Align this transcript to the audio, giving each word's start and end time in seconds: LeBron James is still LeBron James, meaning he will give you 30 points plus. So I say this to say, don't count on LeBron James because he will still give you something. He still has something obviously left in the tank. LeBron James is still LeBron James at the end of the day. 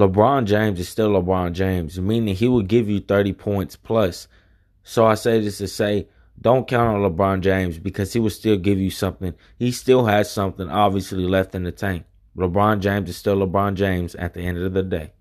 LeBron 0.00 0.46
James 0.46 0.80
is 0.80 0.88
still 0.88 1.10
LeBron 1.10 1.52
James, 1.52 2.00
meaning 2.00 2.34
he 2.34 2.48
will 2.48 2.62
give 2.62 2.88
you 2.88 3.00
30 3.00 3.34
points 3.34 3.76
plus. 3.76 4.28
So 4.82 5.04
I 5.04 5.14
say 5.14 5.38
this 5.40 5.58
to 5.58 5.68
say, 5.68 6.08
don't 6.40 6.66
count 6.66 6.96
on 6.96 7.12
LeBron 7.12 7.42
James 7.42 7.78
because 7.78 8.14
he 8.14 8.18
will 8.18 8.30
still 8.30 8.56
give 8.56 8.78
you 8.78 8.90
something. 8.90 9.34
He 9.58 9.70
still 9.70 10.06
has 10.06 10.32
something 10.32 10.70
obviously 10.70 11.24
left 11.24 11.54
in 11.54 11.64
the 11.64 11.70
tank. 11.70 12.04
LeBron 12.34 12.80
James 12.80 13.10
is 13.10 13.18
still 13.18 13.36
LeBron 13.36 13.74
James 13.74 14.14
at 14.14 14.32
the 14.32 14.40
end 14.40 14.56
of 14.56 14.72
the 14.72 14.82
day. 14.82 15.12